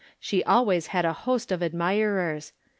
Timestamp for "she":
0.19-0.43